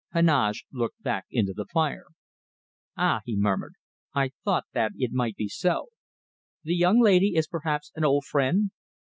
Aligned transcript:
Heneage 0.15 0.65
looked 0.71 1.03
back 1.03 1.25
into 1.29 1.53
the 1.53 1.67
fire. 1.67 2.05
"Ah!" 2.97 3.21
he 3.23 3.37
murmured. 3.37 3.75
"I 4.15 4.31
thought 4.43 4.65
that 4.73 4.93
it 4.95 5.11
might 5.11 5.35
be 5.35 5.47
so. 5.47 5.89
The 6.63 6.73
young 6.75 6.99
lady 6.99 7.35
is 7.35 7.45
perhaps 7.45 7.91
an 7.93 8.03
old 8.03 8.23
friend?" 8.25 8.71